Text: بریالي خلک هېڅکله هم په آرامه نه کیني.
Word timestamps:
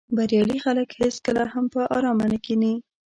بریالي 0.15 0.57
خلک 0.65 0.89
هېڅکله 1.01 1.43
هم 1.53 1.65
په 1.73 1.81
آرامه 1.97 2.25
نه 2.31 2.39
کیني. 2.45 2.73